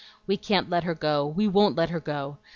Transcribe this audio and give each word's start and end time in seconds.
We 0.25 0.35
can't 0.35 0.67
let 0.67 0.83
her 0.83 0.95
go! 0.95 1.27
we 1.27 1.47
won't 1.47 1.75
let 1.75 1.91
her 1.91 1.99
go! 1.99 2.39